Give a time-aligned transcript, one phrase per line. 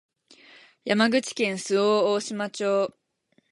[0.83, 2.95] 山口県周防大島町